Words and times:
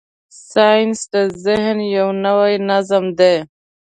ساینس 0.51 0.99
د 1.13 1.15
ذهن 1.45 1.77
یو 1.97 2.07
نوی 2.25 2.53
نظم 2.69 3.05
دی. 3.19 3.35